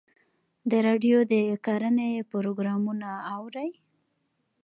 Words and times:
د 0.69 0.71
راډیو 0.87 1.17
د 1.31 1.33
کرنې 1.65 2.11
پروګرامونه 2.31 3.09
اورئ؟ 3.35 3.69